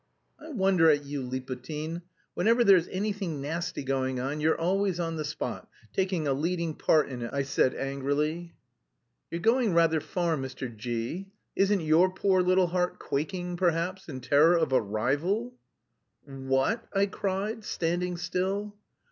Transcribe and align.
"I 0.39 0.49
wonder 0.49 0.89
at 0.89 1.05
you, 1.05 1.21
Liputin; 1.21 2.01
whenever 2.33 2.63
there's 2.63 2.87
anything 2.87 3.39
nasty 3.39 3.83
going 3.83 4.19
on 4.19 4.41
you're 4.41 4.59
always 4.59 4.99
on 4.99 5.15
the 5.15 5.23
spot 5.23 5.69
taking 5.93 6.25
a 6.27 6.33
leading 6.33 6.73
part 6.73 7.07
in 7.07 7.21
it," 7.21 7.29
I 7.31 7.43
said 7.43 7.75
angrily. 7.75 8.55
"You're 9.29 9.41
going 9.41 9.75
rather 9.75 9.99
far, 9.99 10.37
Mr. 10.37 10.75
G 10.75 10.95
v. 11.25 11.31
Isn't 11.55 11.81
your 11.81 12.11
poor 12.11 12.41
little 12.41 12.65
heart 12.65 12.97
quaking, 12.97 13.57
perhaps, 13.57 14.09
in 14.09 14.21
terror 14.21 14.57
of 14.57 14.71
a 14.73 14.81
rival?" 14.81 15.53
"Wha 16.27 16.69
at!" 16.71 16.87
I 16.95 17.05
cried, 17.05 17.63
standing 17.63 18.17
still. 18.17 18.73